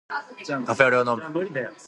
[0.09, 1.73] カフェオレを飲む